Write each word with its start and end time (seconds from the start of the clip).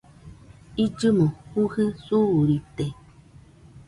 Illɨmo 0.83 1.25
jujɨ 1.53 1.83
suurite 2.05 2.85